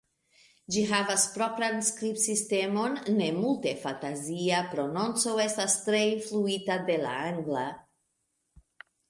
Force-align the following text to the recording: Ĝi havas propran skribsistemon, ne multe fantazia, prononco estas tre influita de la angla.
Ĝi 0.75 0.83
havas 0.91 1.25
propran 1.33 1.75
skribsistemon, 1.89 2.95
ne 3.19 3.27
multe 3.43 3.75
fantazia, 3.83 4.63
prononco 4.73 5.35
estas 5.45 5.77
tre 5.85 6.01
influita 6.15 6.81
de 6.91 6.99
la 7.07 7.15
angla. 7.29 7.69